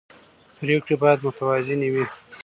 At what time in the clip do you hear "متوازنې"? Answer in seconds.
1.25-1.89